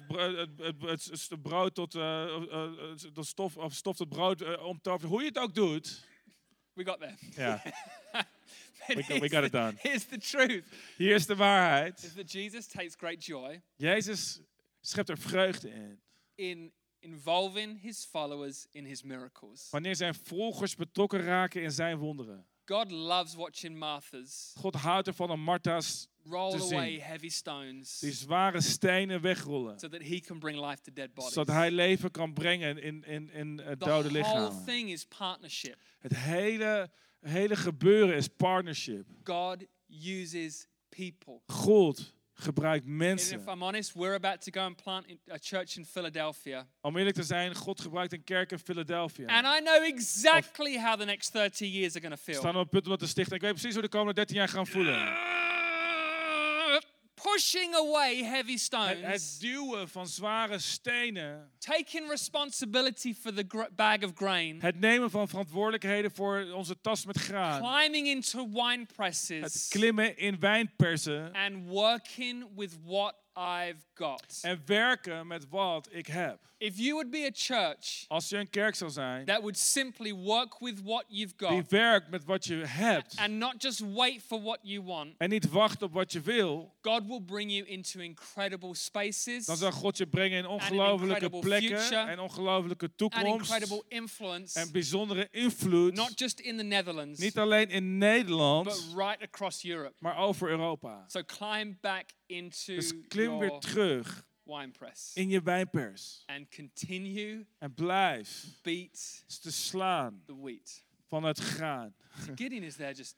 [0.80, 2.70] het, het, brood tot, eh, eh,
[3.14, 5.10] tot stof, of stof tot brood uh, omtoveren.
[5.10, 6.00] Hoe je het ook doet.
[6.72, 7.14] We got there.
[7.36, 7.62] Ja,
[8.86, 9.74] We got- we here's got it done.
[9.78, 10.64] Here's the truth:
[10.96, 12.02] hier is de waarheid.
[12.02, 14.40] is that Jesus takes great joy Jezus
[14.80, 16.00] schept er vreugde in.
[16.50, 19.68] In involving his followers in his miracles.
[19.70, 22.46] Wanneer zijn volgers betrokken raken in zijn wonderen.
[22.64, 26.72] God loves watching Martha's God houdt ervan om Martha's roll te zien.
[26.78, 29.78] away heavy stones die zware stenen wegrollen.
[29.78, 31.32] so that he can bring life to dead bodies.
[31.32, 34.64] Zodat hij leven kan brengen in, in, in het the dode whole lichaam.
[34.64, 35.76] thing is partnership.
[35.98, 39.06] Het hele, hele gebeuren is partnership.
[39.24, 41.40] God uses people.
[41.46, 43.38] God gebruikt And if mensen.
[43.48, 46.66] I'm honest, we're about to go and plant a church in Philadelphia.
[46.80, 49.26] Om eerlijk te zijn, God gebruikt een kerk in Philadelphia.
[49.26, 52.40] And I know exactly how the next 30 years are going to feel.
[52.40, 53.36] staan op het punt om dat te stichten.
[53.36, 55.40] Ik weet precies hoe de komende 13 jaar gaan voelen.
[57.32, 61.50] Pushing away heavy Het, stones, het duwen van zware stenen.
[61.58, 67.16] taking responsibility for the bag of grain, Het nemen van verantwoordelijkheden voor onze tas met
[67.18, 67.60] graan.
[67.60, 71.32] climbing into wine Het presses, klimmen in wijnpersen.
[71.32, 74.38] and working with what I've got.
[74.42, 76.38] En werken met wat ik heb.
[76.58, 80.12] If you would be a church Als je een kerk zou zijn that would simply
[80.14, 83.16] work with what you've die got werkt met wat je hebt.
[83.16, 86.74] and not just wait for what you want, En niet wacht op wat je wil.
[86.82, 91.40] God will bring you into incredible spaces Dan zal God je brengen in ongelofelijke incredible
[91.40, 91.80] plekken.
[91.80, 92.10] future.
[92.10, 93.26] En ongelofelijke and toekomst.
[93.26, 95.94] incredible influence, En bijzondere invloed.
[95.94, 98.64] not just in the Netherlands, Niet alleen in Nederland.
[98.64, 99.94] but right across Europe.
[99.98, 101.04] Maar over Europa.
[101.08, 102.92] So climb back into Dus
[103.26, 104.26] klim weer terug
[105.14, 106.22] in je wijnpers.
[106.26, 110.84] and continue En blijf beat te slaan the wheat.
[111.06, 111.94] van het graan.
[112.34, 113.16] Gideon is there just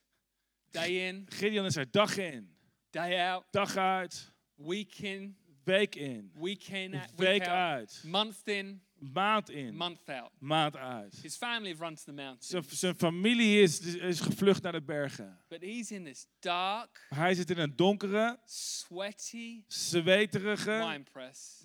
[0.71, 2.57] day in, Gideon is er dag in,
[2.91, 8.49] day out, dag uit, week in, week in, week in, week week out, uit, month
[8.49, 10.31] in, maand in, month out.
[10.39, 11.19] maand uit.
[11.23, 15.39] His family have run to the mountains, Zijn, familie is, is gevlucht naar de bergen.
[15.49, 20.71] but he's in this dark, hij zit in een donkere, sweaty zweterige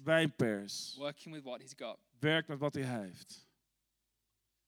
[0.04, 0.96] wijnpers.
[0.98, 1.98] working with what he's got.
[2.20, 3.48] Werkt met wat hij heeft.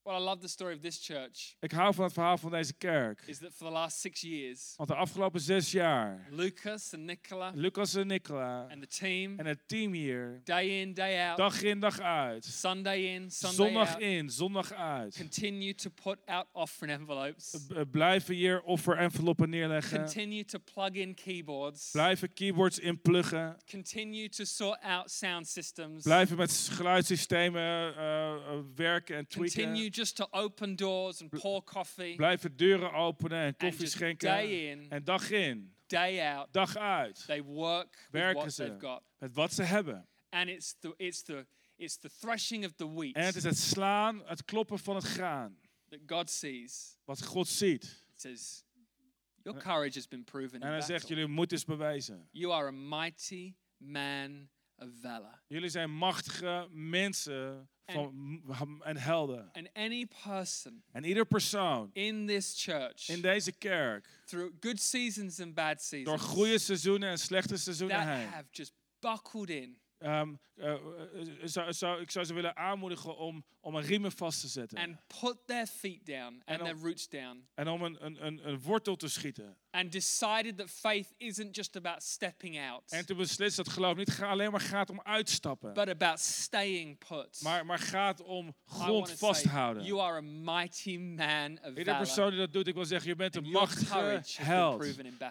[0.03, 2.73] What I love the story of this church Ik hou van het verhaal van deze
[2.73, 3.23] kerk.
[3.25, 7.51] is that for the last six years, Want de afgelopen zes jaar, Lucas and Nicola
[7.55, 11.61] Lucas en Nicola and the team, en het team hier, day in, day out, dag
[11.61, 16.47] in dag uit, Sunday in, Sunday zondag out, in, zondag uit, continue to put out
[16.51, 17.55] offering envelopes,
[17.91, 24.79] blijven hier offer-enveloppen neerleggen, continue to plug in keyboards, blijven keyboards inpluggen, continue to sort
[24.81, 30.75] out sound systems, blijven met geluidssystemen eh, eh, werken en continue tweaken, just to open
[30.75, 34.27] doors and pour coffee, blijven deuren openen en and koffie just schenken.
[34.29, 38.73] day in, En dag in, day out, dag uit, they work with werken what they've
[38.79, 39.01] ze got.
[39.17, 40.07] met wat ze hebben.
[40.29, 43.57] And it's the, it's the, it's the threshing of the wheat En het is het
[43.57, 45.57] slaan, het kloppen van het graan,
[45.89, 46.97] that God sees.
[47.05, 47.83] wat God ziet.
[48.13, 48.63] It says,
[49.43, 52.27] Your courage has been proven En hij zegt, jullie moed is bewijzen.
[52.31, 55.41] You are a mighty man of valor.
[55.47, 59.49] Jullie zijn machtige mensen van, en helden.
[59.53, 65.39] And any person En ieder persoon in this church, in deze kerk, through good seasons
[65.39, 69.77] and bad door seasons, goede seizoenen en slechte seizoenen that heen, have just buckled in
[70.01, 70.21] eh,
[70.55, 70.75] eh,
[71.43, 74.77] zou, zou, ik zou ze willen aanmoedigen om, om een riemen vast te zetten.
[74.77, 78.47] and put their feet down and om- their roots down En om een, een, een,
[78.47, 79.57] een wortel te schieten.
[79.71, 84.19] and decided that faith isn't just about stepping out, En te beslissen dat geloof niet
[84.21, 85.73] alleen maar gaat om uitstappen.
[85.73, 87.39] but about staying put.
[87.43, 89.83] Maar, maar gaat om grond wanna say, vasthouden.
[89.83, 91.99] You are a mighty man of Ieder valor.
[91.99, 94.85] persoon die dat doet, ik wil zeggen, je bent een machtige held.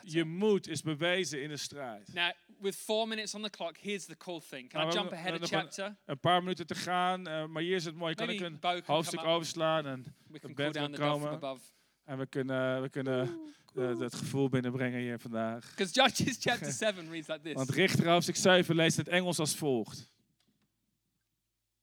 [0.04, 2.12] Je moed is bewezen in de strijd.
[2.12, 4.68] Now, with four minutes on the clock, here's the cool thing.
[4.68, 5.96] Can Nou, I jump ahead a chapter?
[6.04, 8.14] Een paar minuten te gaan, eh, maar hier is het mooi.
[8.14, 11.58] Kan Maybe ik een hoofdstuk overslaan en, We can de cool band komen.
[12.04, 13.40] en we kunnen, we kunnen
[13.74, 15.70] eh, het gevoel binnenbrengen hier vandaag.
[15.74, 17.54] Because Judges chapter 7 reads like this.
[17.54, 20.10] Want Richter hoofdstuk 7 leest het Engels als volgt.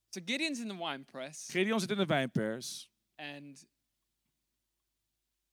[0.09, 3.65] So Gideon's in the wine press, Gideon zit in de wijnpers and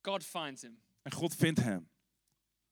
[0.02, 0.78] God finds him.
[1.02, 1.88] en God vindt hem.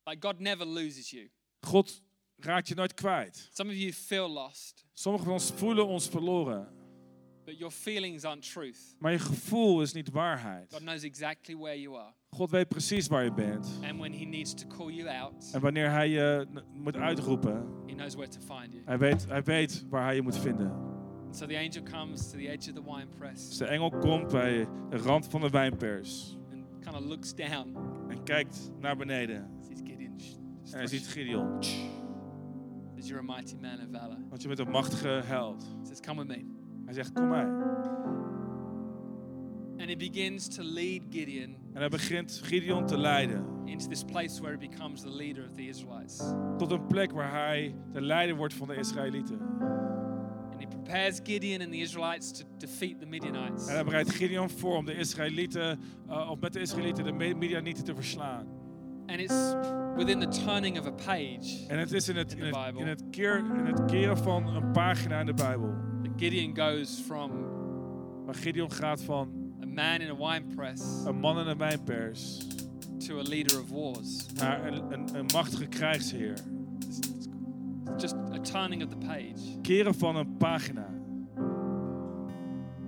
[0.04, 1.30] Like God never loses you.
[1.60, 2.02] God
[2.44, 3.48] raakt je nooit kwijt.
[3.52, 6.68] Some of you feel lost, Sommigen van ons voelen ons verloren.
[7.44, 8.78] but your feelings aren't truth.
[8.98, 10.72] Maar je gevoel is niet waarheid.
[10.72, 12.12] God knows exactly where you are.
[12.30, 13.78] God weet precies waar je bent.
[13.82, 17.94] And when he needs to call you out, En wanneer hij je moet uitroepen, he
[17.94, 18.82] knows where to find you.
[18.84, 20.90] hij weet, hij weet waar hij je moet vinden.
[21.30, 24.28] So the angel comes to the edge of the wine press Dus de engel komt
[24.30, 27.76] bij de rand van de wijnpers and kind of looks down.
[28.08, 29.50] en kijkt naar beneden.
[29.66, 30.18] Sees Gideon.
[30.72, 31.58] En hij ziet Gideon.
[33.02, 34.16] Says, You're a mighty man of valor.
[34.28, 35.64] Want je bent een machtige held.
[35.82, 36.44] Says, Come with me.
[36.84, 37.44] Hij zegt, kom mij.
[39.78, 43.44] And he begins to lead Gideon En hij begint Gideon te leiden.
[43.64, 46.22] into this place where he becomes the leader of the Israelites.
[46.58, 49.38] Tot een plek waar hij de leider wordt van de Israëlieten.
[50.52, 53.66] And he prepares Gideon and the Israelites to defeat the Midianites.
[53.66, 57.84] En hij bereidt Gideon voor om de Israëlieten, uh, of met de Israëlieten de Midianieten
[57.84, 58.61] te verslaan.
[59.06, 59.54] And it's
[59.96, 62.76] within the turning of a page En het is in het, In in the het,
[62.76, 65.74] in het, keer, in het keren van een pagina in de Bijbel.
[66.02, 67.30] that Gideon goes from
[68.24, 69.28] Waar Gideon gaat van
[69.62, 72.46] a man in a wine press een man in een wijnpers
[73.06, 74.26] to a leader of wars.
[74.34, 76.36] naar een, een, een machtige krijgsheer.
[76.78, 77.26] It's, it's
[77.96, 79.60] just a turning of the page.
[79.62, 80.86] Keren van een pagina.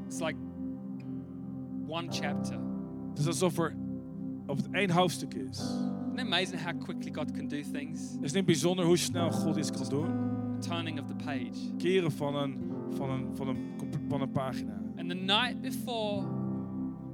[0.07, 0.37] It's like
[1.89, 2.59] one chapter.
[3.11, 3.75] Het is alsof er
[4.47, 5.63] op het één hoofdstuk is.
[6.15, 8.13] Isn't it amazing how quickly God can do things?
[8.13, 10.11] Het is niet bijzonder hoe snel God iets kan doen.
[10.61, 11.75] Turning of the page.
[11.79, 12.59] Keren van een,
[12.91, 13.59] van een, van een,
[14.09, 14.83] van een pagina.
[14.97, 16.27] And the night before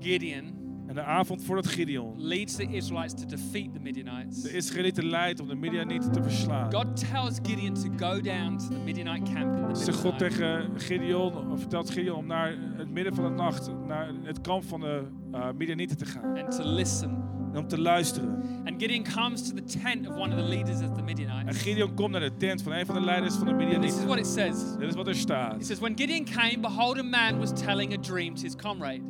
[0.01, 5.07] Gideon En de avond voordat Gideon leads the Israelites to defeat the Midianites, de Israëlieten
[5.07, 6.73] leidt om de Midianieten te verslaan.
[6.73, 10.81] God tells Gideon to go down to the Midianite camp in the Zegt God tegen
[10.81, 14.81] Gideon, of vertelt Gideon om naar het midden van de nacht, naar het kamp van
[14.81, 15.03] de
[15.35, 16.39] uh, Midianieten te gaan.
[16.39, 17.31] and to listen.
[17.53, 18.43] En om te luisteren.
[18.65, 21.63] And Gideon comes to the tent of one of the leaders of the En Midianites.
[21.63, 24.05] Gideon komt naar de tent van een van de leiders van de And this is
[24.05, 24.77] what it says.
[24.79, 25.15] Dit is wat er
[25.57, 29.03] It says, When Gideon came, behold, a man was telling a dream to his comrade.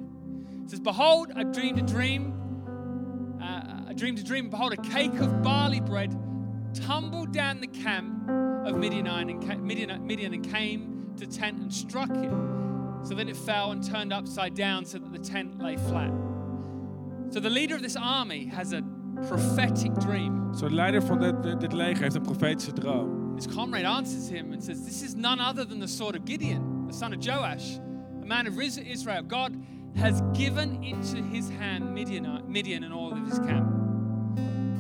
[0.65, 2.33] It says, Behold, I dreamed a dream.
[3.41, 4.49] Uh, I dreamed a dream.
[4.49, 6.17] Behold, a cake of barley bread
[6.75, 8.29] tumbled down the camp
[8.65, 12.31] of Midian and, Midian, Midian and came to the tent and struck it.
[13.03, 16.13] So then it fell and turned upside down so that the tent lay flat.
[17.31, 18.83] So the leader of this army has a
[19.29, 20.55] prophetic dream.
[20.55, 23.35] Zo de leider van dit, dit leger heeft een profetische droom.
[23.35, 26.87] His comrade answers him and says, This is none other than the sword of Gideon,
[26.89, 27.79] the son of Joash,
[28.23, 29.23] a man of Israel.
[29.27, 29.53] God
[29.95, 33.69] has given into his hand Midian, Midian and all of his camp.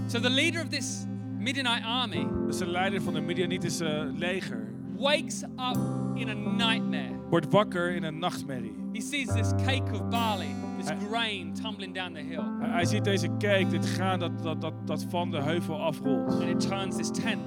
[0.08, 1.06] So the leader of this
[1.38, 5.78] Midianite army Dus de leider van de Midianitische leger wakes up
[6.14, 7.18] in a nightmare.
[7.30, 8.74] wordt wakker in een nachtmerrie.
[8.92, 13.04] He sees this cake of barley, this Hij- grain tumbling down the hill, Hij, ziet
[13.04, 16.32] deze cake, dit graan dat, dat, dat, dat van de heuvel afrolt.
[16.32, 17.40] and it turns this tent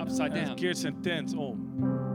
[0.00, 0.54] upside En hij down.
[0.56, 1.58] keert zijn tent om.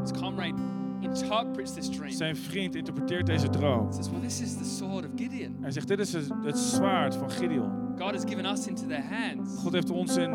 [0.01, 0.53] His comrade
[0.99, 2.09] interprets this dream.
[2.11, 3.91] Zijn vriend interpreteert deze droom.
[3.91, 5.55] says, Well, this is the sword of Gideon.
[5.61, 7.71] Hij zegt, dit is het, het zwaard van Gideon.
[7.97, 9.61] God has given us into their hands.
[9.61, 10.31] God heeft ons in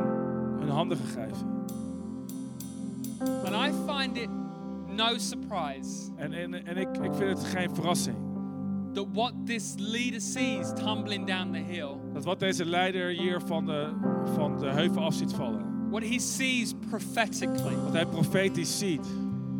[0.58, 1.46] hun handen gegeven.
[3.44, 4.28] And I find it
[4.96, 8.16] no surprise En, en, en ik, ik vind het geen verrassing.
[8.94, 13.66] That what this leader sees tumbling down the hill, Dat wat deze leider hier van
[13.66, 13.88] de,
[14.34, 15.88] van de heuvel af ziet vallen.
[15.90, 19.06] what he sees prophetically, Wat hij profetisch ziet.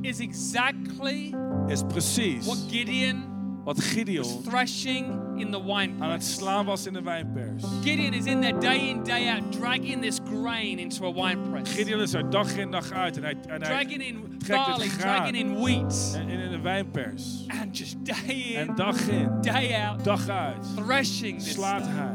[0.00, 1.34] is exactly
[1.68, 3.22] Is precies what Gideon
[3.64, 5.62] wat Gideon thrashing in the
[5.98, 7.64] aan het slaan was in de wijnpers.
[7.82, 11.74] Gideon is in there day in, day out, dragging this grain into a winepress.
[11.74, 13.16] Gideon is er dag in dag uit.
[13.16, 15.16] En hij, en hij Dragging in trekt het barley, graan.
[15.16, 16.14] dragging in wheat.
[16.18, 17.44] en in de wijnpers.
[17.62, 22.14] And just day in, En dag in, day out, dag uit, thrashing this slaat hij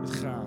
[0.00, 0.37] het graan.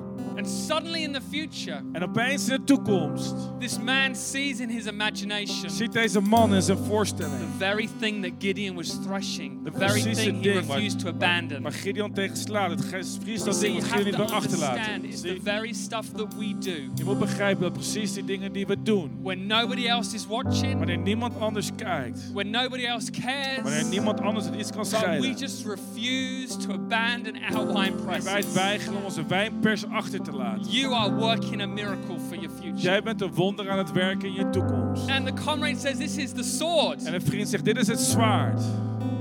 [0.41, 4.85] And suddenly in the future, En opeens in de toekomst this man sees in his
[4.85, 7.39] imagination ziet deze man in zijn the voorstelling.
[7.57, 11.61] very thing that Gideon was thrashing, the very thing he refused to abandon.
[11.61, 12.69] Maar Gideon tegenslaat.
[12.69, 15.03] Het precies dat ding wat Gideon wil achterlaten.
[15.05, 18.65] it's the very stuff that we do Je moet begrijpen dat precies die dingen die
[18.67, 19.11] we doen.
[19.21, 22.31] when nobody else is watching, Wanneer niemand anders kijkt.
[22.33, 25.35] when nobody else Wanneer cares, niemand anders het iets kan but we scheiden.
[25.37, 30.71] just refuse to abandon our wine En wij weigeren om onze wijnpers achter te laten.
[30.71, 32.81] You are working a miracle for your future.
[32.81, 35.09] Jij bent een wonder aan het werken in je toekomst.
[35.09, 37.03] And the comrade says, This is the sword.
[37.03, 38.61] En een vriend zegt, dit is het zwaard.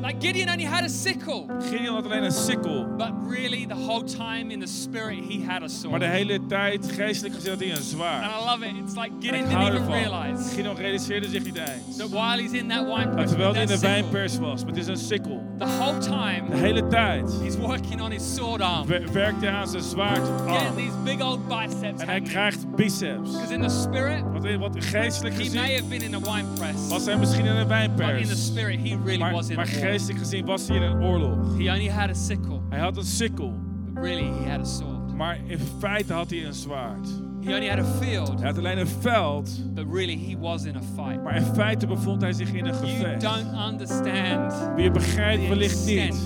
[0.03, 1.45] Like Gideon only had a sickle.
[1.71, 2.87] Gideon had alleen een sikkel.
[2.97, 5.91] But really, the whole time in the spirit, he had a sword.
[5.91, 8.25] Maar de hele tijd, geestelijk gezien, had hij een And zwaard.
[8.25, 8.73] I love it.
[8.85, 9.93] It's like Gideon didn't even ervan.
[9.93, 11.97] realize Gideon realiseerde zich niet eens.
[11.97, 14.77] that while he's in that wine Maar press, terwijl hij in de wijnpers was, met
[14.77, 15.43] is een sikkel.
[15.59, 19.69] the whole De time hele tijd he's working on his sword arm, wer- werkte aan
[19.69, 20.77] zijn zwaard arm.
[20.77, 22.01] these big old biceps.
[22.01, 23.31] En hij krijgt biceps.
[23.31, 26.49] Because in the spirit, Wat, wat geestelijk he may gezien have been in a wine
[26.55, 28.47] press, was hij misschien in een but in the wijnpers.
[28.47, 29.67] spirit, he really Maar, was in maar.
[29.91, 31.39] Geestelijk gezien was hij in een oorlog.
[31.59, 33.53] He only had a sickle, Hij had een sikkel,
[33.95, 35.17] but really he had a sword.
[35.17, 37.09] maar in feite had hij een zwaard.
[37.45, 40.77] He only had a field, Hij had alleen een veld, but really he was in
[40.77, 41.23] a fight.
[41.23, 43.21] maar in feite bevond hij zich in een You gevecht.
[43.21, 46.17] don't understand Wie je begrijpt wellicht niet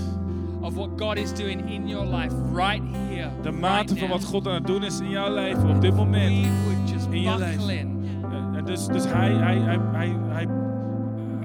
[0.60, 4.10] of what God is doing in your life right here, de right mate van now.
[4.10, 6.46] wat God aan het doen is in jouw leven op dit moment.
[6.46, 7.92] We would just in je leven.
[8.32, 10.46] En- en dus dus hij, hij, hij, hij, hij,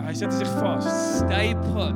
[0.10, 1.16] hij zette zich vast.
[1.16, 1.94] stay put,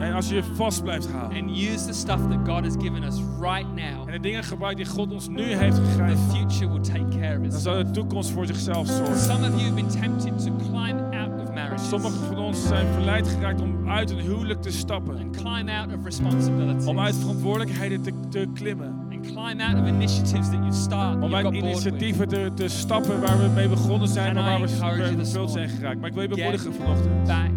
[0.00, 3.02] En als je je vast blijft houden and use the stuff that God has given
[3.04, 4.06] us right now.
[4.06, 7.32] en de dingen gebruikt die God ons nu heeft The gegeven, future will take care
[7.32, 7.62] of dan itself.
[7.62, 9.16] zal de toekomst voor zichzelf zorgen.
[9.18, 12.86] Some of you have been tempted to climb out of marriages Sommigen van ons zijn
[12.92, 15.16] verleid geraakt om uit een huwelijk te stappen.
[15.18, 18.94] and climb out of responsibilities Om uit verantwoordelijkheden te, te klimmen.
[19.32, 23.38] Climb out of initiatives that you start, that Om uit initiatieven te, te stappen waar
[23.38, 24.68] we mee begonnen zijn, maar waar we
[25.16, 25.98] vervuld zijn geraakt.
[26.00, 27.26] Maar ik wil je bemoedigen vanochtend.
[27.26, 27.50] Back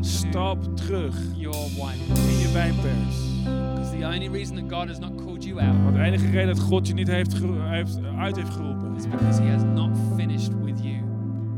[0.00, 1.56] Stap terug your
[2.28, 3.16] in je wijnpers.
[3.98, 6.64] The only reason that God has not called you out Want de enige reden dat
[6.64, 10.82] God je niet heeft, heeft, uit heeft geroepen, is because He has not finished with
[10.82, 10.94] you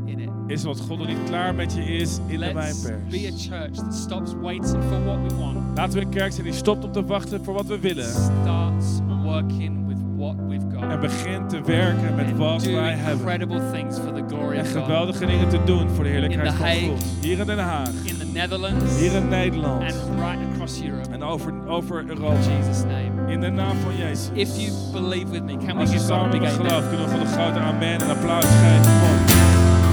[0.05, 0.29] in it.
[0.47, 3.09] is omdat God nog niet klaar met je is in de Let's wijnpers.
[3.21, 6.45] be a church that stops waiting for what we want, Laten we een kerk zijn
[6.45, 8.05] die stopt om te wachten voor wat we willen.
[8.11, 8.99] starts
[9.41, 13.11] working with what we've got, En begint te werken met and wat do wij hebben.
[13.17, 14.83] incredible things for the glory En of God.
[14.83, 16.87] geweldige dingen te doen voor de heerlijkheid In The van Hague.
[16.89, 17.03] God.
[17.21, 21.09] Hier in Den Haag, In the Netherlands hier in Nederland and right across Europe.
[21.11, 22.33] en over, over Europa.
[22.33, 23.31] In Jesus' name.
[23.31, 24.29] In de naam van Jezus.
[24.33, 24.71] If you
[25.01, 26.69] believe with me, can we Als je give God a samen big met me amen?
[26.69, 28.91] gelooft, kunnen we van de grote amen en applaus geven.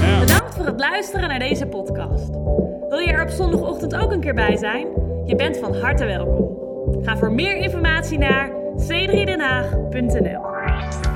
[0.07, 0.19] Ja.
[0.19, 2.29] Bedankt voor het luisteren naar deze podcast.
[2.89, 4.87] Wil je er op zondagochtend ook een keer bij zijn?
[5.25, 6.53] Je bent van harte welkom.
[7.03, 11.14] Ga voor meer informatie naar c3denhaag.nl